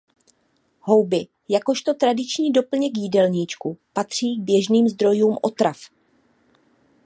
[0.79, 5.77] Houby jakožto tradiční doplněk jídelníčku patří k běžným zdrojům otrav.